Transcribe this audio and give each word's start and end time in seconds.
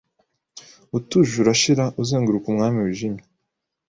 utuje 0.97 1.33
urashira 1.41 1.85
uzenguruka 2.01 2.45
umwami 2.51 2.77
wijimye 2.85 3.23